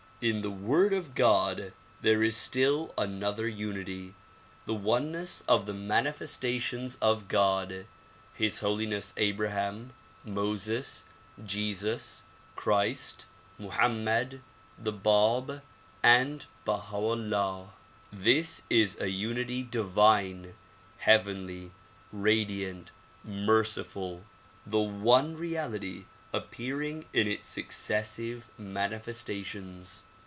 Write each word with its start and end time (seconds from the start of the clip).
In 0.23 0.41
the 0.41 0.51
Word 0.51 0.93
of 0.93 1.15
God 1.15 1.73
there 2.01 2.21
is 2.21 2.37
still 2.37 2.93
another 2.95 3.47
unity, 3.47 4.13
the 4.67 4.73
oneness 4.75 5.41
of 5.47 5.65
the 5.65 5.73
manifestations 5.73 6.95
of 7.01 7.27
God, 7.27 7.87
His 8.35 8.59
Holiness 8.59 9.15
Abraham, 9.17 9.93
INIoses, 10.23 11.05
Jesus 11.43 12.21
Christ, 12.55 13.25
Mohammed, 13.57 14.43
the 14.77 14.91
Bab 14.91 15.63
and 16.03 16.45
Baha 16.65 16.97
'Ullah, 16.97 17.69
This 18.13 18.61
is 18.69 19.01
a 19.01 19.09
unity 19.09 19.63
divine, 19.63 20.53
heavenly, 20.99 21.71
radiant, 22.11 22.91
merciful; 23.23 24.21
the 24.67 24.77
one 24.79 25.35
reality 25.35 26.05
appearing 26.31 27.05
in 27.11 27.27
its 27.27 27.47
successive 27.47 28.51
manifestations. 28.59 30.03